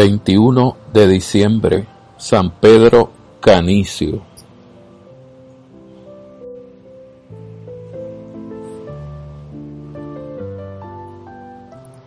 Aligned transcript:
Veintiuno 0.00 0.76
de 0.92 1.08
diciembre, 1.08 1.84
San 2.18 2.52
Pedro 2.52 3.10
Canicio. 3.40 4.22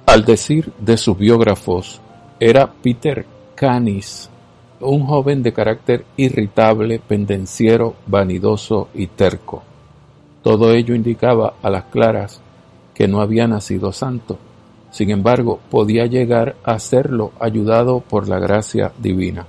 Al 0.06 0.24
decir 0.24 0.72
de 0.80 0.96
sus 0.96 1.18
biógrafos, 1.18 2.00
era 2.40 2.72
Peter 2.72 3.26
Canis, 3.56 4.30
un 4.80 5.06
joven 5.06 5.44
de 5.44 5.52
carácter 5.52 6.06
irritable, 6.16 7.00
pendenciero, 7.00 7.96
vanidoso 8.08 8.88
y 8.94 9.08
terco. 9.08 9.64
Todo 10.42 10.72
ello 10.72 10.96
indicaba 10.96 11.56
a 11.62 11.70
las 11.70 11.84
claras 11.88 12.40
que 12.94 13.10
no 13.10 13.20
había 13.20 13.50
nacido 13.50 13.92
santo. 13.92 14.38
Sin 14.92 15.10
embargo, 15.10 15.60
podía 15.70 16.06
llegar 16.06 16.58
a 16.64 16.78
serlo 16.78 17.32
ayudado 17.40 18.02
por 18.02 18.28
la 18.28 18.38
gracia 18.40 18.92
divina. 19.00 19.48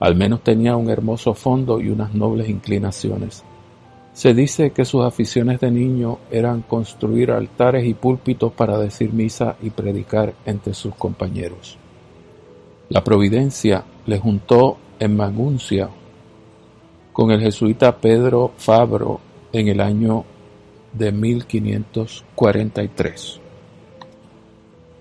Al 0.00 0.16
menos 0.16 0.42
tenía 0.42 0.74
un 0.76 0.90
hermoso 0.90 1.34
fondo 1.34 1.80
y 1.80 1.90
unas 1.90 2.14
nobles 2.14 2.48
inclinaciones. 2.48 3.44
Se 4.14 4.32
dice 4.34 4.70
que 4.70 4.84
sus 4.84 5.04
aficiones 5.04 5.60
de 5.60 5.70
niño 5.70 6.18
eran 6.30 6.62
construir 6.62 7.30
altares 7.30 7.86
y 7.86 7.94
púlpitos 7.94 8.52
para 8.52 8.76
decir 8.78 9.12
misa 9.12 9.54
y 9.62 9.70
predicar 9.70 10.34
entre 10.44 10.74
sus 10.74 10.92
compañeros. 10.94 11.78
La 12.88 13.04
providencia 13.04 13.84
le 14.06 14.18
juntó 14.18 14.78
en 14.98 15.14
Maguncia 15.14 15.88
con 17.12 17.30
el 17.30 17.40
jesuita 17.40 17.98
Pedro 17.98 18.50
Fabro 18.56 19.20
en 19.52 19.68
el 19.68 19.80
año 19.80 20.24
de 20.92 21.12
1543. 21.12 23.40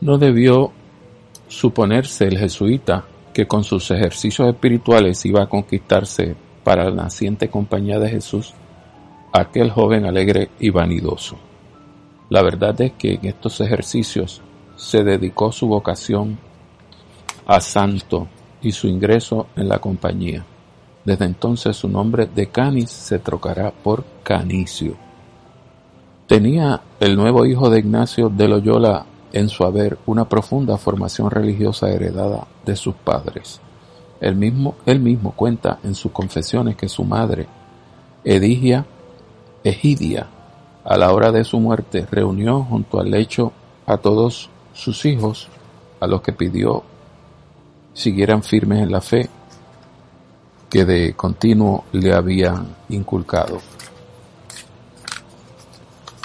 No 0.01 0.17
debió 0.17 0.71
suponerse 1.47 2.25
el 2.25 2.37
jesuita 2.37 3.05
que 3.33 3.47
con 3.47 3.63
sus 3.63 3.89
ejercicios 3.91 4.47
espirituales 4.47 5.25
iba 5.25 5.43
a 5.43 5.49
conquistarse 5.49 6.35
para 6.63 6.85
la 6.85 7.03
naciente 7.03 7.49
compañía 7.49 7.99
de 7.99 8.09
Jesús 8.09 8.53
aquel 9.31 9.71
joven 9.71 10.05
alegre 10.05 10.49
y 10.59 10.69
vanidoso. 10.69 11.37
La 12.29 12.41
verdad 12.41 12.79
es 12.81 12.93
que 12.93 13.13
en 13.13 13.25
estos 13.25 13.61
ejercicios 13.61 14.41
se 14.75 15.03
dedicó 15.03 15.51
su 15.51 15.67
vocación 15.67 16.37
a 17.45 17.61
santo 17.61 18.27
y 18.61 18.71
su 18.71 18.87
ingreso 18.87 19.47
en 19.55 19.69
la 19.69 19.79
compañía. 19.79 20.45
Desde 21.05 21.25
entonces 21.25 21.77
su 21.77 21.87
nombre 21.87 22.27
de 22.27 22.47
Canis 22.47 22.89
se 22.89 23.19
trocará 23.19 23.71
por 23.71 24.03
Canicio. 24.23 24.95
Tenía 26.27 26.81
el 26.99 27.15
nuevo 27.15 27.45
hijo 27.45 27.69
de 27.69 27.79
Ignacio 27.79 28.29
de 28.29 28.47
Loyola 28.49 29.05
en 29.33 29.49
su 29.49 29.63
haber 29.63 29.97
una 30.05 30.27
profunda 30.27 30.77
formación 30.77 31.29
religiosa 31.29 31.89
heredada 31.89 32.47
de 32.65 32.75
sus 32.75 32.95
padres. 32.95 33.59
Él 34.19 34.35
mismo, 34.35 34.75
él 34.85 34.99
mismo 34.99 35.31
cuenta 35.31 35.79
en 35.83 35.95
sus 35.95 36.11
confesiones 36.11 36.75
que 36.75 36.89
su 36.89 37.03
madre, 37.03 37.47
Edigia 38.23 38.85
Egidia, 39.63 40.27
a 40.83 40.97
la 40.97 41.11
hora 41.11 41.31
de 41.31 41.43
su 41.43 41.59
muerte, 41.59 42.07
reunió 42.09 42.63
junto 42.63 42.99
al 42.99 43.11
lecho 43.11 43.51
a 43.85 43.97
todos 43.97 44.49
sus 44.73 45.05
hijos, 45.05 45.49
a 45.99 46.07
los 46.07 46.21
que 46.21 46.31
pidió 46.31 46.83
siguieran 47.93 48.43
firmes 48.43 48.83
en 48.83 48.91
la 48.91 49.01
fe 49.01 49.27
que 50.69 50.85
de 50.85 51.13
continuo 51.13 51.85
le 51.91 52.13
habían 52.13 52.67
inculcado. 52.89 53.59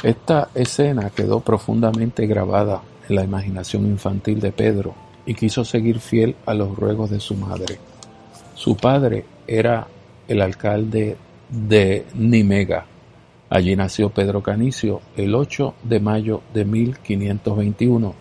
Esta 0.02 0.50
escena 0.54 1.10
quedó 1.10 1.40
profundamente 1.40 2.26
grabada 2.26 2.82
en 3.08 3.16
la 3.16 3.24
imaginación 3.24 3.86
infantil 3.86 4.40
de 4.40 4.52
Pedro 4.52 4.94
y 5.26 5.34
quiso 5.34 5.64
seguir 5.64 6.00
fiel 6.00 6.36
a 6.46 6.54
los 6.54 6.76
ruegos 6.76 7.10
de 7.10 7.20
su 7.20 7.34
madre. 7.34 7.78
Su 8.54 8.76
padre 8.76 9.24
era 9.46 9.86
el 10.28 10.40
alcalde 10.40 11.16
de 11.48 12.06
Nimega. 12.14 12.86
Allí 13.50 13.76
nació 13.76 14.10
Pedro 14.10 14.42
Canicio 14.42 15.00
el 15.16 15.34
8 15.34 15.74
de 15.82 16.00
mayo 16.00 16.42
de 16.54 16.64
1521, 16.64 18.14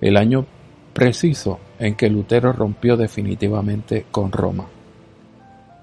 el 0.00 0.16
año 0.16 0.46
preciso 0.94 1.58
en 1.78 1.94
que 1.94 2.08
Lutero 2.08 2.52
rompió 2.52 2.96
definitivamente 2.96 4.06
con 4.10 4.32
Roma. 4.32 4.66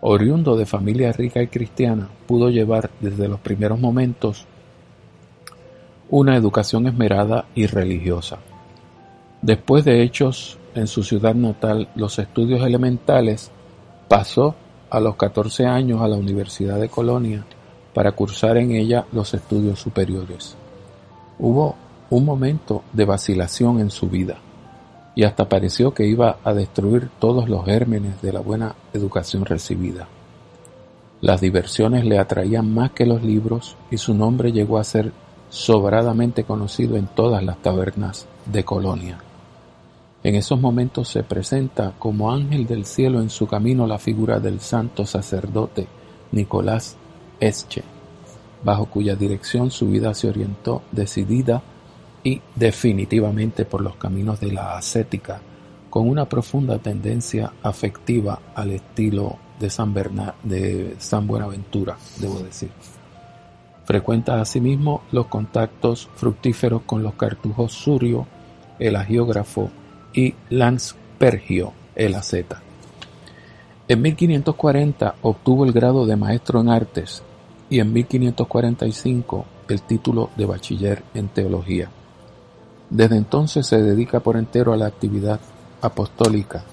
Oriundo 0.02 0.58
de 0.58 0.66
familia 0.66 1.12
rica 1.12 1.44
y 1.44 1.48
cristiana, 1.48 2.10
pudo 2.26 2.50
llevar 2.50 2.90
desde 3.00 3.28
los 3.28 3.40
primeros 3.40 3.80
momentos 3.80 4.48
una 6.12 6.36
educación 6.36 6.88
esmerada 6.88 7.46
y 7.56 7.68
religiosa. 7.68 8.38
Después 9.42 9.86
de 9.86 10.04
hechos 10.04 10.60
en 10.76 10.88
su 10.88 11.04
ciudad 11.04 11.34
natal 11.34 11.88
los 11.96 12.20
estudios 12.20 12.62
elementales, 12.62 13.50
pasó 14.10 14.56
a 14.90 15.00
los 15.00 15.16
14 15.16 15.66
años 15.66 16.02
a 16.02 16.10
la 16.10 16.18
Universidad 16.18 16.80
de 16.82 16.90
Colonia 16.90 17.46
para 17.94 18.12
cursar 18.12 18.58
en 18.58 18.72
ella 18.72 19.06
los 19.14 19.34
estudios 19.34 19.80
superiores. 19.80 20.58
Hubo 21.40 21.76
un 22.10 22.26
momento 22.26 22.84
de 22.92 23.06
vacilación 23.06 23.80
en 23.80 23.90
su 23.90 24.10
vida 24.10 24.36
y 25.16 25.24
hasta 25.24 25.48
pareció 25.48 25.94
que 25.94 26.06
iba 26.06 26.40
a 26.44 26.54
destruir 26.54 27.10
todos 27.20 27.48
los 27.48 27.64
gérmenes 27.64 28.22
de 28.22 28.34
la 28.34 28.42
buena 28.42 28.76
educación 28.94 29.46
recibida. 29.46 30.10
Las 31.22 31.40
diversiones 31.40 32.04
le 32.04 32.20
atraían 32.20 32.74
más 32.74 32.92
que 32.92 33.06
los 33.06 33.24
libros 33.24 33.78
y 33.90 33.98
su 33.98 34.14
nombre 34.14 34.52
llegó 34.52 34.78
a 34.78 34.84
ser 34.84 35.14
sobradamente 35.52 36.46
conocido 36.46 36.96
en 36.96 37.08
todas 37.08 37.44
las 37.44 37.62
tabernas 37.62 38.26
de 38.46 38.64
Colonia. 38.64 39.20
En 40.24 40.36
esos 40.36 40.60
momentos 40.60 41.10
se 41.10 41.24
presenta 41.24 41.94
como 42.00 42.32
ángel 42.32 42.66
del 42.66 42.86
cielo 42.86 43.22
en 43.22 43.30
su 43.30 43.48
camino 43.48 43.86
la 43.86 44.00
figura 44.00 44.40
del 44.40 44.62
santo 44.62 45.06
sacerdote 45.06 45.88
Nicolás 46.32 46.96
Esche, 47.40 47.84
bajo 48.64 48.86
cuya 48.86 49.16
dirección 49.16 49.72
su 49.72 49.90
vida 49.90 50.14
se 50.14 50.30
orientó 50.30 50.84
decidida 50.92 51.62
y 52.24 52.42
definitivamente 52.56 53.66
por 53.66 53.82
los 53.82 53.98
caminos 53.98 54.40
de 54.40 54.54
la 54.54 54.78
ascética, 54.78 55.42
con 55.90 56.08
una 56.08 56.30
profunda 56.30 56.78
tendencia 56.78 57.52
afectiva 57.62 58.40
al 58.56 58.72
estilo 58.72 59.38
de 59.60 59.70
San, 59.70 59.94
de 60.44 60.96
San 61.00 61.28
Buenaventura, 61.28 61.98
debo 62.20 62.40
decir. 62.40 62.70
Frecuenta 63.86 64.40
asimismo 64.40 65.02
los 65.12 65.28
contactos 65.28 66.10
fructíferos 66.16 66.84
con 66.86 67.04
los 67.04 67.16
cartujos 67.16 67.74
Surio, 67.74 68.28
el 68.80 68.96
agiógrafo 68.96 69.70
y 70.14 70.36
Lanspergio, 70.50 71.74
el 71.96 72.16
asceta. 72.16 72.62
En 73.88 74.02
1540 74.02 75.16
obtuvo 75.22 75.66
el 75.66 75.74
grado 75.74 76.06
de 76.06 76.16
maestro 76.16 76.62
en 76.62 76.70
artes 76.70 77.24
y 77.70 77.80
en 77.80 77.92
1545 77.92 79.46
el 79.68 79.82
título 79.82 80.30
de 80.38 80.46
bachiller 80.46 81.04
en 81.14 81.30
teología. 81.30 81.90
Desde 82.90 83.18
entonces 83.18 83.66
se 83.66 83.82
dedica 83.82 84.20
por 84.20 84.38
entero 84.38 84.74
a 84.74 84.78
la 84.78 84.86
actividad 84.86 85.40
apostólica, 85.82 86.64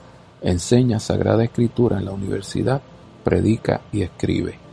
enseña 0.42 1.00
Sagrada 1.00 1.44
Escritura 1.44 1.98
en 1.98 2.04
la 2.04 2.12
universidad, 2.12 2.82
predica 3.25 3.80
y 3.92 4.02
escribe. 4.02 4.68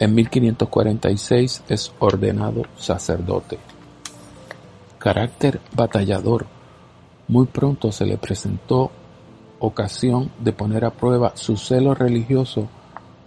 En 0.00 0.14
1546 0.14 1.64
es 1.68 1.92
ordenado 1.98 2.62
sacerdote. 2.76 3.58
Carácter 5.00 5.60
batallador. 5.74 6.46
Muy 7.26 7.46
pronto 7.46 7.90
se 7.90 8.06
le 8.06 8.16
presentó 8.16 8.92
ocasión 9.58 10.30
de 10.38 10.52
poner 10.52 10.84
a 10.84 10.90
prueba 10.90 11.32
su 11.34 11.56
celo 11.56 11.94
religioso 11.94 12.68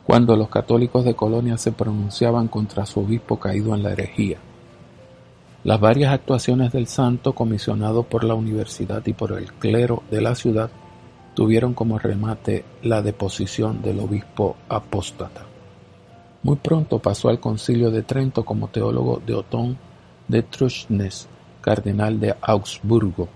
cuando 0.06 0.38
los 0.38 0.48
católicos 0.48 1.04
de 1.04 1.14
Colonia 1.14 1.58
se 1.58 1.74
pronunciaban 1.74 2.48
contra 2.48 2.86
su 2.86 3.02
obispo 3.02 3.38
caído 3.38 3.76
en 3.76 3.84
la 3.84 3.92
herejía. 3.92 4.38
Las 5.66 5.79
varias 5.79 6.14
actuaciones 6.14 6.72
del 6.72 6.88
santo, 6.88 7.35
comisionado 7.35 8.03
por 8.03 8.24
la 8.24 8.34
universidad 8.34 9.06
y 9.06 9.14
por 9.14 9.34
el 9.34 9.52
clero 9.52 10.03
de 10.09 10.22
la 10.22 10.35
ciudad, 10.35 10.72
tuvieron 11.35 11.74
como 11.74 12.00
remate 12.00 12.64
la 12.82 13.02
deposición 13.02 13.82
del 13.82 14.00
obispo 14.00 14.56
apóstata. 14.70 15.51
Muy 16.43 16.55
pronto 16.55 16.97
pasó 16.97 17.29
al 17.29 17.40
concilio 17.40 17.91
de 17.91 18.02
Trento 18.02 18.43
como 18.43 18.67
teólogo 18.70 19.22
de 19.23 19.35
Otón 19.35 19.78
de 20.28 20.41
Truchnes, 20.41 21.28
cardenal 21.61 22.20
de 22.20 22.35
Augsburgo. 22.41 23.29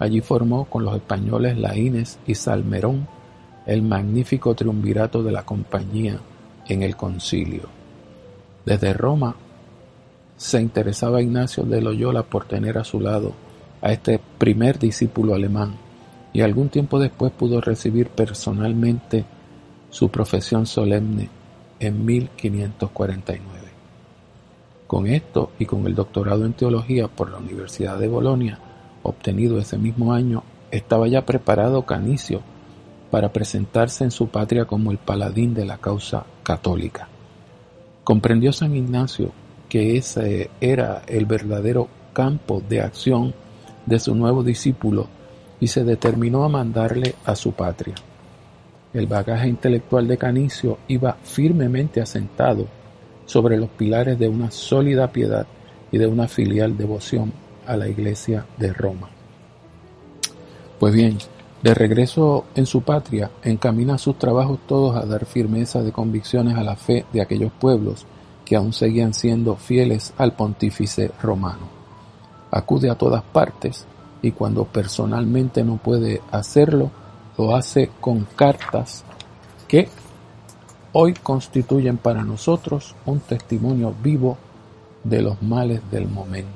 Allí 0.00 0.20
formó 0.20 0.64
con 0.64 0.84
los 0.84 0.96
españoles 0.96 1.56
Laínez 1.56 2.18
y 2.26 2.34
Salmerón 2.34 3.06
el 3.64 3.82
magnífico 3.82 4.54
triunvirato 4.54 5.22
de 5.22 5.30
la 5.30 5.44
compañía 5.44 6.18
en 6.66 6.82
el 6.82 6.96
concilio. 6.96 7.68
Desde 8.64 8.92
Roma 8.92 9.36
se 10.36 10.60
interesaba 10.60 11.22
Ignacio 11.22 11.62
de 11.62 11.80
Loyola 11.80 12.24
por 12.24 12.44
tener 12.46 12.76
a 12.78 12.84
su 12.84 13.00
lado 13.00 13.34
a 13.82 13.92
este 13.92 14.20
primer 14.38 14.80
discípulo 14.80 15.34
alemán 15.34 15.76
y 16.32 16.40
algún 16.40 16.70
tiempo 16.70 16.98
después 16.98 17.30
pudo 17.30 17.60
recibir 17.60 18.08
personalmente 18.08 19.24
su 19.90 20.08
profesión 20.08 20.66
solemne 20.66 21.37
en 21.80 22.04
1549. 22.04 23.68
Con 24.86 25.06
esto 25.06 25.52
y 25.58 25.66
con 25.66 25.86
el 25.86 25.94
doctorado 25.94 26.46
en 26.46 26.54
teología 26.54 27.08
por 27.08 27.30
la 27.30 27.38
Universidad 27.38 27.98
de 27.98 28.08
Bolonia, 28.08 28.58
obtenido 29.02 29.58
ese 29.58 29.78
mismo 29.78 30.12
año, 30.12 30.42
estaba 30.70 31.08
ya 31.08 31.24
preparado 31.24 31.84
Canicio 31.84 32.42
para 33.10 33.32
presentarse 33.32 34.04
en 34.04 34.10
su 34.10 34.28
patria 34.28 34.64
como 34.64 34.90
el 34.90 34.98
paladín 34.98 35.54
de 35.54 35.64
la 35.64 35.78
causa 35.78 36.24
católica. 36.42 37.08
Comprendió 38.04 38.52
San 38.52 38.74
Ignacio 38.74 39.32
que 39.68 39.96
ese 39.96 40.50
era 40.60 41.02
el 41.06 41.26
verdadero 41.26 41.88
campo 42.12 42.62
de 42.66 42.80
acción 42.80 43.34
de 43.86 43.98
su 43.98 44.14
nuevo 44.14 44.42
discípulo 44.42 45.08
y 45.60 45.68
se 45.68 45.84
determinó 45.84 46.44
a 46.44 46.48
mandarle 46.48 47.14
a 47.24 47.36
su 47.36 47.52
patria. 47.52 47.94
El 48.92 49.06
bagaje 49.06 49.48
intelectual 49.48 50.08
de 50.08 50.16
Canicio 50.16 50.78
iba 50.88 51.16
firmemente 51.22 52.00
asentado 52.00 52.66
sobre 53.26 53.58
los 53.58 53.68
pilares 53.68 54.18
de 54.18 54.28
una 54.28 54.50
sólida 54.50 55.12
piedad 55.12 55.46
y 55.92 55.98
de 55.98 56.06
una 56.06 56.28
filial 56.28 56.76
devoción 56.76 57.32
a 57.66 57.76
la 57.76 57.88
Iglesia 57.88 58.46
de 58.56 58.72
Roma. 58.72 59.10
Pues 60.78 60.94
bien, 60.94 61.18
de 61.62 61.74
regreso 61.74 62.46
en 62.54 62.66
su 62.66 62.82
patria, 62.82 63.30
encamina 63.42 63.98
sus 63.98 64.18
trabajos 64.18 64.60
todos 64.66 64.96
a 64.96 65.04
dar 65.04 65.26
firmeza 65.26 65.82
de 65.82 65.92
convicciones 65.92 66.56
a 66.56 66.62
la 66.62 66.76
fe 66.76 67.04
de 67.12 67.20
aquellos 67.20 67.52
pueblos 67.52 68.06
que 68.44 68.56
aún 68.56 68.72
seguían 68.72 69.12
siendo 69.12 69.56
fieles 69.56 70.14
al 70.16 70.32
pontífice 70.32 71.10
romano. 71.20 71.68
Acude 72.50 72.88
a 72.88 72.94
todas 72.94 73.22
partes 73.22 73.86
y 74.22 74.30
cuando 74.30 74.64
personalmente 74.64 75.62
no 75.64 75.76
puede 75.76 76.22
hacerlo, 76.30 76.90
lo 77.38 77.54
hace 77.54 77.90
con 78.00 78.26
cartas 78.36 79.04
que 79.68 79.88
hoy 80.92 81.14
constituyen 81.14 81.96
para 81.96 82.24
nosotros 82.24 82.96
un 83.06 83.20
testimonio 83.20 83.94
vivo 84.02 84.36
de 85.04 85.22
los 85.22 85.40
males 85.40 85.80
del 85.90 86.08
momento. 86.08 86.48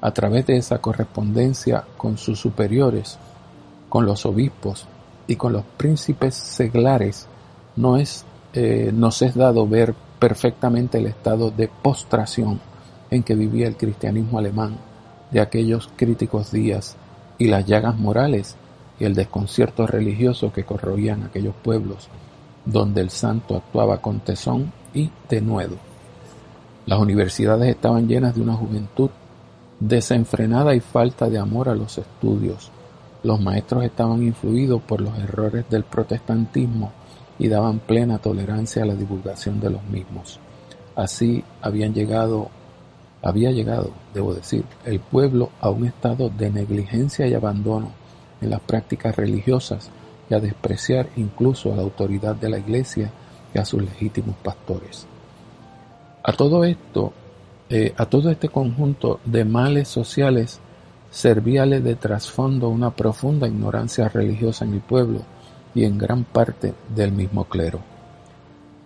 A 0.00 0.12
través 0.12 0.46
de 0.46 0.56
esa 0.56 0.78
correspondencia 0.78 1.84
con 1.96 2.16
sus 2.16 2.38
superiores, 2.38 3.18
con 3.88 4.06
los 4.06 4.24
obispos 4.24 4.86
y 5.26 5.34
con 5.34 5.52
los 5.52 5.64
príncipes 5.76 6.34
seglares, 6.36 7.26
no 7.74 7.96
es, 7.96 8.24
eh, 8.52 8.92
nos 8.94 9.20
es 9.22 9.34
dado 9.34 9.66
ver 9.66 9.94
perfectamente 10.20 10.98
el 10.98 11.06
estado 11.06 11.50
de 11.50 11.68
postración 11.68 12.60
en 13.10 13.24
que 13.24 13.34
vivía 13.34 13.66
el 13.66 13.76
cristianismo 13.76 14.38
alemán 14.38 14.76
de 15.32 15.40
aquellos 15.40 15.90
críticos 15.96 16.52
días 16.52 16.96
y 17.38 17.48
las 17.48 17.66
llagas 17.66 17.98
morales 17.98 18.56
y 19.02 19.04
el 19.04 19.16
desconcierto 19.16 19.84
religioso 19.84 20.52
que 20.52 20.62
corroían 20.62 21.24
aquellos 21.24 21.56
pueblos 21.56 22.08
donde 22.64 23.00
el 23.00 23.10
santo 23.10 23.56
actuaba 23.56 24.00
con 24.00 24.20
tesón 24.20 24.72
y 24.94 25.10
denuedo. 25.28 25.74
Las 26.86 27.00
universidades 27.00 27.68
estaban 27.68 28.06
llenas 28.06 28.36
de 28.36 28.42
una 28.42 28.54
juventud 28.54 29.10
desenfrenada 29.80 30.76
y 30.76 30.78
falta 30.78 31.28
de 31.28 31.40
amor 31.40 31.68
a 31.68 31.74
los 31.74 31.98
estudios. 31.98 32.70
Los 33.24 33.40
maestros 33.40 33.82
estaban 33.82 34.22
influidos 34.22 34.80
por 34.82 35.00
los 35.00 35.18
errores 35.18 35.68
del 35.68 35.82
protestantismo 35.82 36.92
y 37.40 37.48
daban 37.48 37.80
plena 37.80 38.18
tolerancia 38.18 38.84
a 38.84 38.86
la 38.86 38.94
divulgación 38.94 39.58
de 39.58 39.70
los 39.70 39.82
mismos. 39.86 40.38
Así 40.94 41.42
habían 41.60 41.92
llegado, 41.92 42.50
había 43.20 43.50
llegado, 43.50 43.90
debo 44.14 44.32
decir, 44.32 44.64
el 44.84 45.00
pueblo 45.00 45.50
a 45.60 45.70
un 45.70 45.86
estado 45.86 46.28
de 46.28 46.50
negligencia 46.50 47.26
y 47.26 47.34
abandono 47.34 48.00
en 48.42 48.50
las 48.50 48.60
prácticas 48.60 49.16
religiosas 49.16 49.90
y 50.28 50.34
a 50.34 50.40
despreciar 50.40 51.08
incluso 51.16 51.72
a 51.72 51.76
la 51.76 51.82
autoridad 51.82 52.34
de 52.34 52.50
la 52.50 52.58
Iglesia 52.58 53.10
y 53.54 53.58
a 53.58 53.64
sus 53.64 53.82
legítimos 53.82 54.36
pastores. 54.42 55.06
A 56.22 56.32
todo 56.32 56.64
esto, 56.64 57.12
eh, 57.68 57.94
a 57.96 58.06
todo 58.06 58.30
este 58.30 58.48
conjunto 58.48 59.20
de 59.24 59.44
males 59.44 59.88
sociales 59.88 60.60
servíale 61.10 61.80
de 61.80 61.94
trasfondo 61.94 62.68
una 62.68 62.90
profunda 62.90 63.46
ignorancia 63.46 64.08
religiosa 64.08 64.64
en 64.64 64.74
el 64.74 64.80
pueblo 64.80 65.20
y 65.74 65.84
en 65.84 65.98
gran 65.98 66.24
parte 66.24 66.74
del 66.94 67.12
mismo 67.12 67.44
clero. 67.44 67.80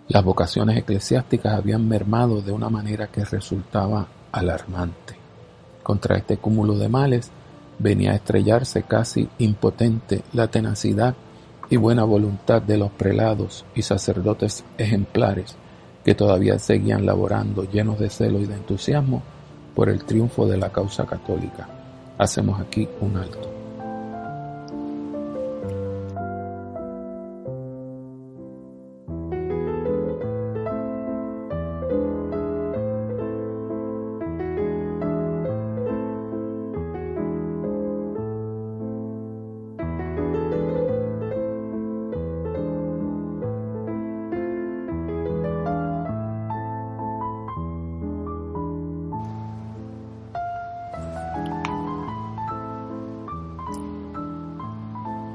Las 0.09 0.23
vocaciones 0.23 0.77
eclesiásticas 0.77 1.53
habían 1.53 1.87
mermado 1.87 2.41
de 2.41 2.51
una 2.51 2.69
manera 2.69 3.07
que 3.07 3.25
resultaba 3.25 4.07
alarmante. 4.31 5.15
Contra 5.83 6.17
este 6.17 6.37
cúmulo 6.37 6.77
de 6.77 6.89
males 6.89 7.31
venía 7.79 8.11
a 8.11 8.15
estrellarse 8.15 8.83
casi 8.83 9.29
impotente 9.37 10.23
la 10.33 10.47
tenacidad 10.47 11.15
y 11.69 11.77
buena 11.77 12.03
voluntad 12.03 12.61
de 12.61 12.77
los 12.77 12.91
prelados 12.91 13.65
y 13.75 13.81
sacerdotes 13.81 14.63
ejemplares 14.77 15.55
que 16.03 16.15
todavía 16.15 16.57
seguían 16.59 17.05
laborando 17.05 17.69
llenos 17.69 17.99
de 17.99 18.09
celo 18.09 18.39
y 18.39 18.45
de 18.45 18.55
entusiasmo 18.55 19.21
por 19.75 19.89
el 19.89 20.05
triunfo 20.05 20.47
de 20.47 20.57
la 20.57 20.71
causa 20.71 21.05
católica. 21.05 21.67
Hacemos 22.17 22.59
aquí 22.59 22.87
un 23.01 23.17
alto. 23.17 23.56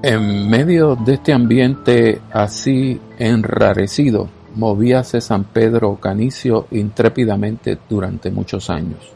En 0.05 0.51
medio 0.51 0.97
de 0.97 1.15
este 1.15 1.33
ambiente 1.33 2.21
así 2.33 3.01
enrarecido, 3.21 4.29
movíase 4.57 5.21
San 5.21 5.45
Pedro 5.45 5.95
Canicio 6.01 6.67
intrépidamente 6.73 7.79
durante 7.89 8.33
muchos 8.33 8.69
años. 8.69 9.13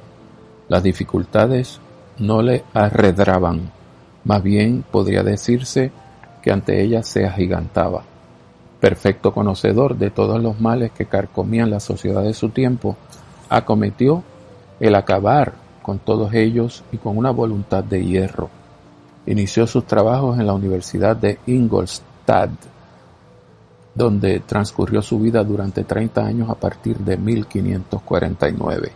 Las 0.68 0.84
dificultades 0.84 1.80
no 2.18 2.40
le 2.40 2.62
arredraban, 2.72 3.72
más 4.22 4.40
bien 4.44 4.84
podría 4.88 5.24
decirse 5.24 5.90
que 6.40 6.52
ante 6.52 6.80
ellas 6.80 7.08
se 7.08 7.26
agigantaba. 7.26 8.04
Perfecto 8.78 9.34
conocedor 9.34 9.96
de 9.96 10.10
todos 10.10 10.40
los 10.40 10.60
males 10.60 10.92
que 10.92 11.06
carcomían 11.06 11.68
la 11.68 11.80
sociedad 11.80 12.22
de 12.22 12.32
su 12.32 12.50
tiempo, 12.50 12.96
acometió 13.48 14.22
el 14.78 14.94
acabar 14.94 15.54
con 15.82 15.98
todos 15.98 16.32
ellos 16.32 16.84
y 16.92 16.98
con 16.98 17.18
una 17.18 17.32
voluntad 17.32 17.82
de 17.82 18.04
hierro 18.04 18.50
Inició 19.26 19.66
sus 19.66 19.84
trabajos 19.84 20.38
en 20.38 20.46
la 20.46 20.54
Universidad 20.54 21.16
de 21.16 21.38
Ingolstadt, 21.46 22.50
donde 23.94 24.40
transcurrió 24.40 25.02
su 25.02 25.18
vida 25.18 25.42
durante 25.42 25.84
30 25.84 26.24
años 26.24 26.50
a 26.50 26.54
partir 26.54 26.98
de 26.98 27.16
1549. 27.16 28.92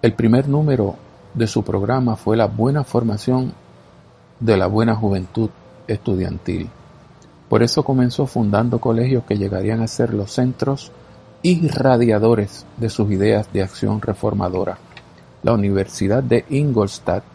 El 0.00 0.12
primer 0.14 0.48
número 0.48 0.96
de 1.34 1.46
su 1.46 1.62
programa 1.62 2.16
fue 2.16 2.36
la 2.36 2.46
buena 2.46 2.84
formación 2.84 3.52
de 4.40 4.56
la 4.56 4.66
buena 4.66 4.94
juventud 4.94 5.50
estudiantil. 5.86 6.68
Por 7.48 7.62
eso 7.62 7.84
comenzó 7.84 8.26
fundando 8.26 8.78
colegios 8.78 9.24
que 9.24 9.36
llegarían 9.36 9.82
a 9.82 9.88
ser 9.88 10.14
los 10.14 10.30
centros 10.30 10.90
irradiadores 11.42 12.64
de 12.78 12.88
sus 12.88 13.10
ideas 13.10 13.52
de 13.52 13.62
acción 13.62 14.00
reformadora. 14.00 14.78
La 15.42 15.52
Universidad 15.52 16.22
de 16.22 16.46
Ingolstadt 16.48 17.33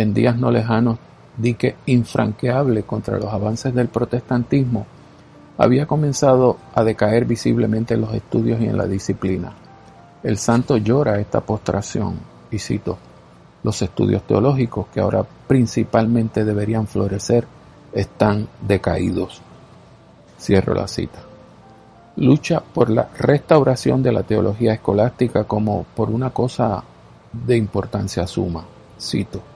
en 0.00 0.14
días 0.14 0.36
no 0.36 0.50
lejanos 0.50 0.98
dique 1.36 1.76
infranqueable 1.86 2.82
contra 2.82 3.18
los 3.18 3.32
avances 3.32 3.74
del 3.74 3.88
protestantismo, 3.88 4.86
había 5.58 5.86
comenzado 5.86 6.56
a 6.74 6.84
decaer 6.84 7.24
visiblemente 7.24 7.94
en 7.94 8.02
los 8.02 8.14
estudios 8.14 8.60
y 8.60 8.66
en 8.66 8.76
la 8.76 8.86
disciplina. 8.86 9.52
El 10.22 10.38
santo 10.38 10.76
llora 10.76 11.20
esta 11.20 11.40
postración, 11.40 12.18
y 12.50 12.58
cito, 12.58 12.98
los 13.62 13.80
estudios 13.82 14.22
teológicos 14.26 14.86
que 14.92 15.00
ahora 15.00 15.24
principalmente 15.46 16.44
deberían 16.44 16.86
florecer 16.86 17.46
están 17.92 18.48
decaídos. 18.66 19.42
Cierro 20.38 20.74
la 20.74 20.88
cita. 20.88 21.18
Lucha 22.16 22.60
por 22.60 22.90
la 22.90 23.08
restauración 23.18 24.02
de 24.02 24.12
la 24.12 24.22
teología 24.22 24.74
escolástica 24.74 25.44
como 25.44 25.84
por 25.94 26.10
una 26.10 26.30
cosa 26.30 26.82
de 27.32 27.56
importancia 27.56 28.26
suma. 28.26 28.64
Cito. 28.98 29.49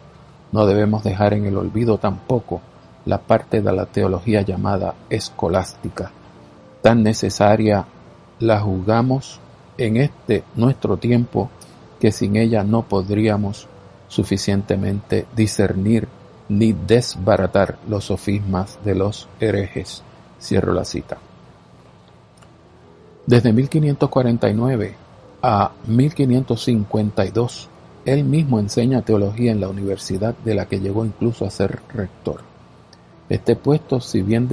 No 0.55 0.67
debemos 0.67 1.03
dejar 1.03 1.35
en 1.35 1.47
el 1.47 1.57
olvido 1.57 1.99
tampoco 1.99 2.61
la 3.07 3.19
parte 3.19 3.61
de 3.61 3.73
la 3.73 3.87
teología 3.87 4.43
llamada 4.43 4.95
escolástica. 5.11 6.13
Tan 6.81 7.03
necesaria 7.03 7.87
la 8.39 8.61
juzgamos 8.61 9.41
en 9.79 9.97
este 9.97 10.45
nuestro 10.55 10.97
tiempo 10.97 11.51
que 11.99 12.13
sin 12.13 12.37
ella 12.37 12.63
no 12.63 12.83
podríamos 12.83 13.67
suficientemente 14.07 15.27
discernir 15.35 16.07
ni 16.49 16.73
desbaratar 16.73 17.79
los 17.89 18.05
sofismas 18.05 18.79
de 18.85 18.95
los 18.95 19.27
herejes. 19.41 20.05
Cierro 20.41 20.73
la 20.73 20.85
cita. 20.85 21.19
Desde 23.27 23.53
1549 23.53 24.95
a 25.43 25.73
1552 25.89 27.71
él 28.05 28.25
mismo 28.25 28.59
enseña 28.59 29.03
teología 29.03 29.53
en 29.53 29.61
la 29.61 29.69
universidad 29.69 30.35
de 30.45 30.55
la 30.55 30.67
que 30.67 30.81
llegó 30.81 31.05
incluso 31.05 31.45
a 31.45 31.51
ser 31.51 31.81
rector. 31.93 32.41
Este 33.29 33.57
puesto, 33.57 34.01
si 34.01 34.23
bien 34.23 34.49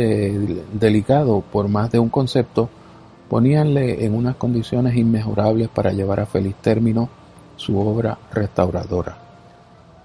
delicado 0.74 1.42
por 1.42 1.68
más 1.68 1.92
de 1.92 2.00
un 2.00 2.10
concepto, 2.10 2.70
poníanle 3.30 4.06
en 4.06 4.16
unas 4.16 4.36
condiciones 4.36 4.96
inmejorables 4.96 5.70
para 5.70 5.92
llevar 5.92 6.20
a 6.22 6.26
feliz 6.26 6.56
término 6.62 7.10
su 7.58 7.78
obra 7.78 8.18
restauradora. 8.32 9.18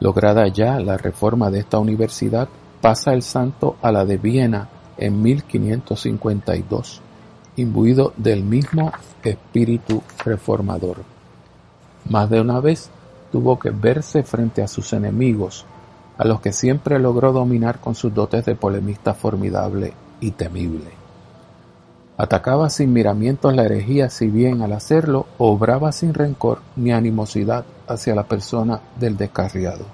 Lograda 0.00 0.46
ya 0.48 0.78
la 0.80 0.96
reforma 0.96 1.50
de 1.50 1.60
esta 1.60 1.78
universidad, 1.78 2.48
pasa 2.80 3.12
el 3.14 3.22
santo 3.22 3.76
a 3.80 3.90
la 3.90 4.04
de 4.04 4.18
Viena 4.18 4.68
en 4.98 5.22
1552, 5.22 7.00
imbuido 7.56 8.12
del 8.16 8.44
mismo 8.44 8.92
espíritu 9.22 10.02
reformador. 10.24 10.98
Más 12.08 12.28
de 12.30 12.40
una 12.40 12.60
vez 12.60 12.90
tuvo 13.30 13.58
que 13.58 13.70
verse 13.70 14.22
frente 14.22 14.62
a 14.62 14.68
sus 14.68 14.92
enemigos, 14.92 15.64
a 16.18 16.24
los 16.24 16.40
que 16.40 16.52
siempre 16.52 16.98
logró 16.98 17.32
dominar 17.32 17.80
con 17.80 17.94
sus 17.94 18.14
dotes 18.14 18.44
de 18.44 18.54
polemista 18.54 19.14
formidable 19.14 19.92
y 20.20 20.30
temible. 20.32 20.90
Atacaba 22.18 22.70
sin 22.70 22.92
miramientos 22.92 23.54
la 23.54 23.64
herejía, 23.64 24.08
si 24.08 24.28
bien 24.28 24.62
al 24.62 24.72
hacerlo 24.72 25.26
obraba 25.36 25.92
sin 25.92 26.14
rencor 26.14 26.60
ni 26.74 26.92
animosidad 26.92 27.66
hacia 27.86 28.14
la 28.14 28.24
persona 28.24 28.80
del 28.98 29.18
descarriado. 29.18 29.84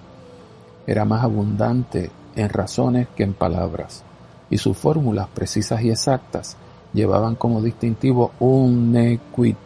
Era 0.87 1.05
más 1.05 1.25
abundante 1.25 2.11
en 2.37 2.49
razones 2.49 3.09
que 3.17 3.25
en 3.25 3.35
palabras, 3.35 4.05
y 4.51 4.59
sus 4.59 4.77
fórmulas 4.77 5.27
precisas 5.35 5.83
y 5.83 5.91
exactas 5.91 6.57
llevaban 6.93 7.35
como 7.35 7.61
distintivo 7.61 8.33
un 8.39 8.93
nequid 8.93 9.57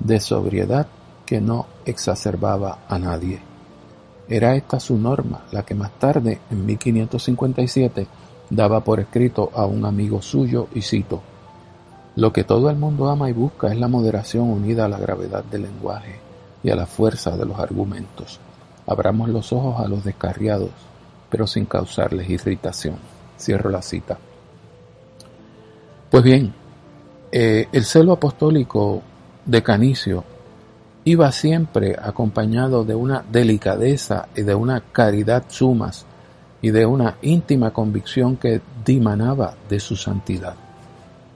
de 0.00 0.20
sobriedad 0.20 0.86
que 1.24 1.40
no 1.40 1.66
exacerbaba 1.84 2.78
a 2.88 2.98
nadie. 2.98 3.40
Era 4.28 4.56
esta 4.56 4.80
su 4.80 4.96
norma, 4.96 5.44
la 5.52 5.64
que 5.64 5.74
más 5.74 5.92
tarde, 5.98 6.40
en 6.50 6.64
1557, 6.64 8.06
daba 8.50 8.82
por 8.82 9.00
escrito 9.00 9.50
a 9.54 9.66
un 9.66 9.84
amigo 9.84 10.22
suyo 10.22 10.68
y 10.74 10.82
cito, 10.82 11.22
Lo 12.16 12.32
que 12.32 12.44
todo 12.44 12.70
el 12.70 12.76
mundo 12.76 13.08
ama 13.08 13.28
y 13.28 13.32
busca 13.32 13.72
es 13.72 13.78
la 13.78 13.88
moderación 13.88 14.48
unida 14.48 14.84
a 14.84 14.88
la 14.88 14.98
gravedad 14.98 15.44
del 15.44 15.62
lenguaje 15.62 16.20
y 16.62 16.70
a 16.70 16.76
la 16.76 16.86
fuerza 16.86 17.36
de 17.36 17.44
los 17.44 17.58
argumentos. 17.58 18.38
Abramos 18.86 19.28
los 19.28 19.52
ojos 19.52 19.80
a 19.80 19.88
los 19.88 20.04
descarriados, 20.04 20.70
pero 21.28 21.46
sin 21.46 21.66
causarles 21.66 22.30
irritación. 22.30 22.96
Cierro 23.38 23.68
la 23.68 23.82
cita. 23.82 24.16
Pues 26.10 26.22
bien, 26.22 26.54
eh, 27.32 27.66
el 27.72 27.84
celo 27.84 28.12
apostólico 28.12 29.02
de 29.44 29.62
Canicio 29.62 30.24
iba 31.06 31.30
siempre 31.32 31.96
acompañado 32.00 32.84
de 32.84 32.94
una 32.94 33.24
delicadeza 33.30 34.28
y 34.34 34.42
de 34.42 34.54
una 34.54 34.80
caridad 34.80 35.44
sumas 35.48 36.06
y 36.62 36.70
de 36.70 36.86
una 36.86 37.18
íntima 37.20 37.72
convicción 37.72 38.38
que 38.38 38.62
dimanaba 38.86 39.54
de 39.68 39.80
su 39.80 39.96
santidad. 39.96 40.54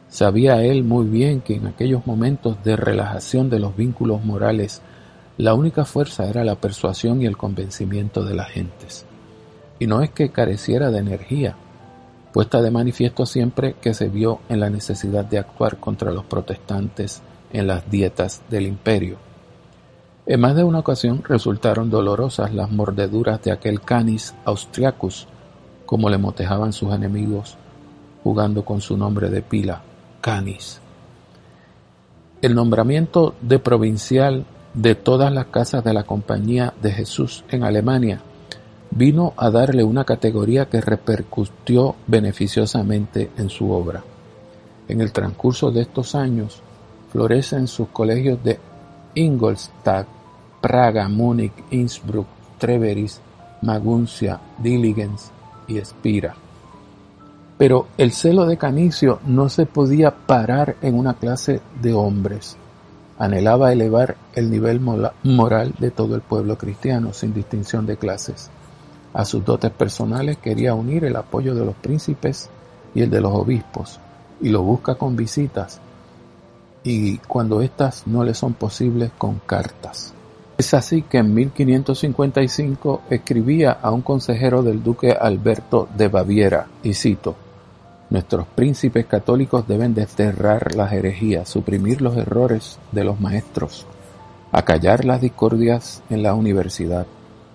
Sabía 0.08 0.62
él 0.62 0.84
muy 0.84 1.06
bien 1.06 1.42
que 1.42 1.56
en 1.56 1.66
aquellos 1.66 2.06
momentos 2.06 2.64
de 2.64 2.76
relajación 2.76 3.50
de 3.50 3.58
los 3.58 3.76
vínculos 3.76 4.24
morales, 4.24 4.80
la 5.36 5.52
única 5.52 5.84
fuerza 5.84 6.26
era 6.26 6.44
la 6.44 6.54
persuasión 6.54 7.20
y 7.20 7.26
el 7.26 7.36
convencimiento 7.36 8.24
de 8.24 8.34
las 8.34 8.48
gentes. 8.48 9.04
Y 9.78 9.86
no 9.86 10.00
es 10.00 10.10
que 10.10 10.30
careciera 10.30 10.90
de 10.90 11.00
energía, 11.00 11.56
puesta 12.32 12.62
de 12.62 12.70
manifiesto 12.70 13.26
siempre 13.26 13.74
que 13.82 13.92
se 13.92 14.08
vio 14.08 14.40
en 14.48 14.60
la 14.60 14.70
necesidad 14.70 15.26
de 15.26 15.38
actuar 15.38 15.76
contra 15.76 16.10
los 16.10 16.24
protestantes 16.24 17.20
en 17.52 17.66
las 17.66 17.88
dietas 17.90 18.40
del 18.48 18.66
imperio 18.66 19.27
en 20.30 20.40
más 20.40 20.54
de 20.54 20.62
una 20.62 20.80
ocasión 20.80 21.24
resultaron 21.26 21.88
dolorosas 21.88 22.52
las 22.52 22.70
mordeduras 22.70 23.42
de 23.42 23.50
aquel 23.50 23.80
canis 23.80 24.34
austriacus, 24.44 25.26
como 25.86 26.10
le 26.10 26.18
motejaban 26.18 26.74
sus 26.74 26.92
enemigos, 26.92 27.56
jugando 28.22 28.62
con 28.62 28.82
su 28.82 28.98
nombre 28.98 29.30
de 29.30 29.40
pila, 29.40 29.80
canis. 30.20 30.82
El 32.42 32.54
nombramiento 32.54 33.36
de 33.40 33.58
provincial 33.58 34.44
de 34.74 34.94
todas 34.94 35.32
las 35.32 35.46
casas 35.46 35.82
de 35.82 35.94
la 35.94 36.04
Compañía 36.04 36.74
de 36.82 36.92
Jesús 36.92 37.42
en 37.48 37.64
Alemania 37.64 38.20
vino 38.90 39.32
a 39.34 39.48
darle 39.48 39.82
una 39.82 40.04
categoría 40.04 40.66
que 40.66 40.82
repercutió 40.82 41.96
beneficiosamente 42.06 43.30
en 43.38 43.48
su 43.48 43.72
obra. 43.72 44.04
En 44.88 45.00
el 45.00 45.10
transcurso 45.10 45.70
de 45.70 45.80
estos 45.80 46.14
años 46.14 46.60
florecen 47.10 47.66
sus 47.66 47.88
colegios 47.88 48.44
de 48.44 48.60
Ingolstadt, 49.14 50.17
Praga, 50.60 51.08
Múnich, 51.08 51.52
Innsbruck, 51.70 52.26
Treveris, 52.58 53.20
Maguncia, 53.62 54.40
Diligens 54.58 55.30
y 55.66 55.78
Espira. 55.78 56.34
Pero 57.56 57.88
el 57.98 58.12
celo 58.12 58.46
de 58.46 58.56
Canicio 58.56 59.20
no 59.26 59.48
se 59.48 59.66
podía 59.66 60.12
parar 60.12 60.76
en 60.80 60.94
una 60.94 61.14
clase 61.14 61.60
de 61.82 61.92
hombres. 61.92 62.56
Anhelaba 63.18 63.72
elevar 63.72 64.16
el 64.34 64.50
nivel 64.50 64.80
moral 64.80 65.74
de 65.78 65.90
todo 65.90 66.14
el 66.14 66.20
pueblo 66.20 66.56
cristiano 66.56 67.12
sin 67.12 67.34
distinción 67.34 67.84
de 67.84 67.96
clases. 67.96 68.50
A 69.12 69.24
sus 69.24 69.44
dotes 69.44 69.72
personales 69.72 70.38
quería 70.38 70.74
unir 70.74 71.04
el 71.04 71.16
apoyo 71.16 71.54
de 71.54 71.64
los 71.64 71.74
príncipes 71.74 72.48
y 72.94 73.02
el 73.02 73.10
de 73.10 73.20
los 73.20 73.32
obispos, 73.32 73.98
y 74.40 74.50
lo 74.50 74.62
busca 74.62 74.94
con 74.94 75.16
visitas, 75.16 75.80
y 76.84 77.18
cuando 77.18 77.60
éstas 77.60 78.06
no 78.06 78.22
le 78.22 78.34
son 78.34 78.54
posibles 78.54 79.10
con 79.18 79.40
cartas. 79.40 80.14
Es 80.58 80.74
así 80.74 81.02
que 81.02 81.18
en 81.18 81.32
1555 81.34 83.02
escribía 83.10 83.70
a 83.70 83.92
un 83.92 84.02
consejero 84.02 84.64
del 84.64 84.82
duque 84.82 85.12
Alberto 85.12 85.88
de 85.96 86.08
Baviera, 86.08 86.66
y 86.82 86.94
cito, 86.94 87.36
Nuestros 88.10 88.48
príncipes 88.48 89.06
católicos 89.06 89.68
deben 89.68 89.94
desterrar 89.94 90.74
las 90.74 90.92
herejías, 90.92 91.48
suprimir 91.48 92.02
los 92.02 92.16
errores 92.16 92.80
de 92.90 93.04
los 93.04 93.20
maestros, 93.20 93.86
acallar 94.50 95.04
las 95.04 95.20
discordias 95.20 96.02
en 96.10 96.24
la 96.24 96.34
universidad, 96.34 97.06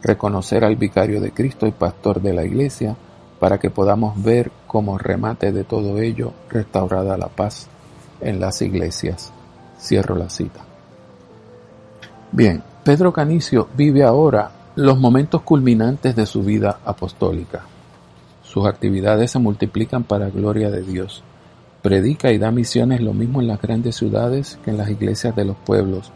reconocer 0.02 0.64
al 0.64 0.78
vicario 0.78 1.20
de 1.20 1.32
Cristo 1.32 1.68
y 1.68 1.72
pastor 1.72 2.22
de 2.22 2.34
la 2.34 2.46
iglesia, 2.46 2.96
para 3.38 3.60
que 3.60 3.70
podamos 3.70 4.24
ver 4.24 4.50
como 4.66 4.98
remate 4.98 5.52
de 5.52 5.66
todo 5.66 6.00
ello 6.00 6.32
restaurada 6.50 7.18
la 7.18 7.28
paz 7.28 7.68
en 8.22 8.40
las 8.40 8.62
iglesias. 8.62 9.34
Cierro 9.78 10.16
la 10.16 10.30
cita. 10.30 10.73
Bien, 12.36 12.64
Pedro 12.84 13.14
Canicio 13.14 13.70
vive 13.78 14.04
ahora 14.04 14.50
los 14.76 14.98
momentos 14.98 15.44
culminantes 15.44 16.16
de 16.16 16.26
su 16.26 16.42
vida 16.42 16.80
apostólica. 16.84 17.62
Sus 18.42 18.66
actividades 18.66 19.30
se 19.30 19.38
multiplican 19.38 20.04
para 20.04 20.32
gloria 20.32 20.72
de 20.72 20.82
Dios. 20.82 21.24
Predica 21.84 22.32
y 22.32 22.40
da 22.40 22.50
misiones 22.50 23.02
lo 23.02 23.14
mismo 23.14 23.40
en 23.40 23.46
las 23.46 23.62
grandes 23.62 23.98
ciudades 23.98 24.58
que 24.66 24.72
en 24.72 24.78
las 24.78 24.90
iglesias 24.90 25.36
de 25.36 25.46
los 25.46 25.56
pueblos 25.58 26.12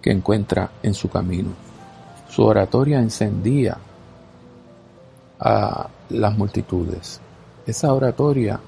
que 0.00 0.12
encuentra 0.12 0.70
en 0.82 0.94
su 0.94 1.10
camino. 1.10 1.50
Su 2.30 2.44
oratoria 2.44 2.98
encendía 2.98 3.76
a 5.40 5.90
las 6.08 6.38
multitudes. 6.38 7.20
Esa 7.66 7.92
oratoria 7.92 8.60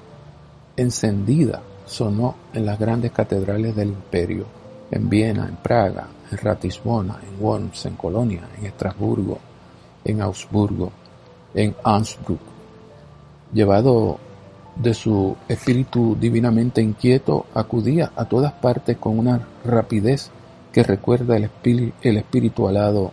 encendida 0.77 1.63
sonó 1.87 2.35
en 2.53 2.67
las 2.67 2.77
grandes 2.77 3.11
catedrales 3.13 3.75
del 3.75 3.87
imperio, 3.87 4.45
en 4.91 5.09
Viena, 5.09 5.47
en 5.47 5.55
Praga, 5.55 6.07
en 6.31 6.37
Ratisbona, 6.37 7.19
en 7.21 7.43
Worms, 7.43 7.85
en 7.85 7.95
Colonia, 7.95 8.47
en 8.57 8.65
Estrasburgo, 8.65 9.37
en 10.03 10.21
Augsburgo, 10.21 10.91
en 11.53 11.75
Ansbruck. 11.83 12.39
Llevado 13.53 14.17
de 14.75 14.93
su 14.93 15.35
espíritu 15.47 16.15
divinamente 16.19 16.81
inquieto, 16.81 17.45
acudía 17.53 18.11
a 18.15 18.25
todas 18.25 18.53
partes 18.53 18.97
con 18.97 19.19
una 19.19 19.45
rapidez 19.65 20.31
que 20.71 20.83
recuerda 20.83 21.35
el, 21.35 21.49
el 22.01 22.17
espíritu 22.17 22.67
alado 22.67 23.11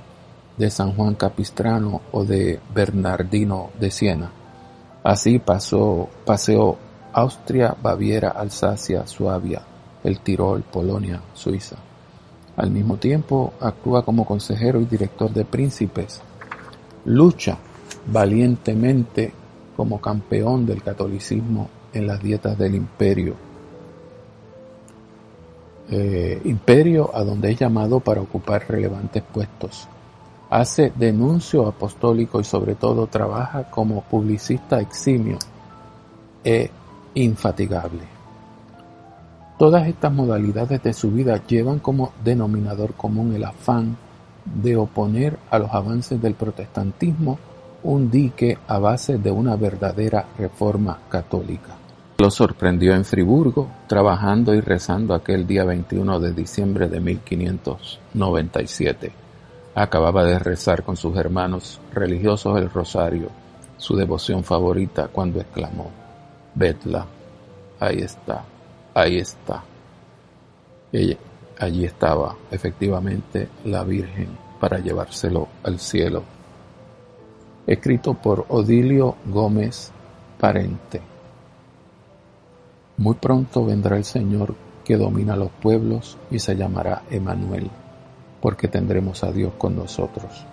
de 0.56 0.70
San 0.70 0.92
Juan 0.94 1.14
Capistrano 1.14 2.00
o 2.12 2.24
de 2.24 2.60
Bernardino 2.74 3.70
de 3.78 3.90
Siena. 3.90 4.30
Así 5.02 5.38
pasó, 5.38 6.08
paseó 6.24 6.76
Austria, 7.12 7.74
Baviera, 7.80 8.30
Alsacia, 8.30 9.06
Suabia, 9.06 9.62
el 10.04 10.20
Tirol, 10.20 10.62
Polonia, 10.62 11.20
Suiza. 11.34 11.76
Al 12.58 12.72
mismo 12.72 12.96
tiempo 12.96 13.52
actúa 13.60 14.04
como 14.04 14.26
consejero 14.26 14.80
y 14.80 14.84
director 14.84 15.32
de 15.32 15.44
príncipes. 15.44 16.20
Lucha 17.04 17.56
valientemente 18.12 19.32
como 19.76 20.00
campeón 20.00 20.66
del 20.66 20.82
catolicismo 20.82 21.68
en 21.92 22.08
las 22.08 22.20
dietas 22.20 22.58
del 22.58 22.74
imperio. 22.74 23.36
Eh, 25.88 26.42
imperio 26.46 27.14
a 27.14 27.22
donde 27.22 27.52
es 27.52 27.60
llamado 27.60 28.00
para 28.00 28.20
ocupar 28.22 28.68
relevantes 28.68 29.22
puestos. 29.22 29.86
Hace 30.50 30.92
denuncio 30.96 31.64
apostólico 31.64 32.40
y 32.40 32.44
sobre 32.44 32.74
todo 32.74 33.06
trabaja 33.06 33.70
como 33.70 34.02
publicista 34.02 34.80
eximio 34.80 35.38
e 36.42 36.70
infatigable. 37.14 38.17
Todas 39.58 39.86
estas 39.88 40.12
modalidades 40.12 40.82
de 40.84 40.92
su 40.92 41.10
vida 41.10 41.44
llevan 41.44 41.80
como 41.80 42.12
denominador 42.22 42.94
común 42.94 43.34
el 43.34 43.42
afán 43.42 43.96
de 44.44 44.76
oponer 44.76 45.36
a 45.50 45.58
los 45.58 45.72
avances 45.72 46.22
del 46.22 46.34
protestantismo 46.34 47.40
un 47.82 48.08
dique 48.08 48.56
a 48.68 48.78
base 48.78 49.18
de 49.18 49.32
una 49.32 49.56
verdadera 49.56 50.26
reforma 50.38 51.00
católica. 51.08 51.74
Lo 52.18 52.30
sorprendió 52.30 52.94
en 52.94 53.04
Friburgo, 53.04 53.68
trabajando 53.88 54.54
y 54.54 54.60
rezando 54.60 55.12
aquel 55.12 55.44
día 55.44 55.64
21 55.64 56.20
de 56.20 56.32
diciembre 56.32 56.88
de 56.88 57.00
1597. 57.00 59.10
Acababa 59.74 60.24
de 60.24 60.38
rezar 60.38 60.84
con 60.84 60.96
sus 60.96 61.16
hermanos 61.16 61.80
religiosos 61.92 62.56
el 62.58 62.70
rosario, 62.70 63.30
su 63.76 63.96
devoción 63.96 64.44
favorita, 64.44 65.08
cuando 65.08 65.40
exclamó, 65.40 65.90
Vedla, 66.54 67.06
ahí 67.80 67.98
está, 67.98 68.44
ahí 69.00 69.18
está. 69.18 69.62
Allí 71.58 71.84
estaba, 71.84 72.36
efectivamente, 72.50 73.48
la 73.64 73.84
Virgen 73.84 74.28
para 74.60 74.78
llevárselo 74.78 75.48
al 75.62 75.78
cielo. 75.78 76.22
Escrito 77.66 78.14
por 78.14 78.46
Odilio 78.48 79.16
Gómez 79.26 79.90
Parente. 80.40 81.00
Muy 82.96 83.14
pronto 83.14 83.64
vendrá 83.64 83.96
el 83.96 84.04
Señor 84.04 84.54
que 84.84 84.96
domina 84.96 85.36
los 85.36 85.50
pueblos 85.50 86.16
y 86.30 86.38
se 86.38 86.56
llamará 86.56 87.02
Emanuel, 87.10 87.70
porque 88.40 88.68
tendremos 88.68 89.22
a 89.22 89.30
Dios 89.30 89.52
con 89.58 89.76
nosotros. 89.76 90.44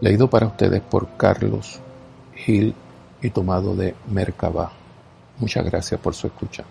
Leído 0.00 0.30
para 0.30 0.46
ustedes 0.46 0.80
por 0.80 1.16
Carlos 1.16 1.80
Gil 2.34 2.74
y 3.20 3.30
tomado 3.30 3.74
de 3.74 3.94
Merkabah. 4.08 4.70
Muchas 5.38 5.64
gracias 5.64 6.00
por 6.00 6.14
su 6.14 6.28
escucha. 6.28 6.64